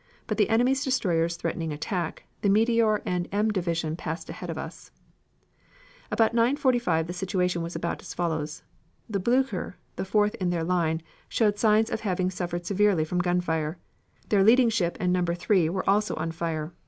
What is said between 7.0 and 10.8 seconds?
the situation was about as follows: The Blucher, the fourth in their